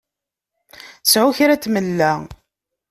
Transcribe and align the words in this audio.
Sεu 1.11 1.27
kra 1.37 1.55
n 1.57 1.61
tmella! 1.63 2.11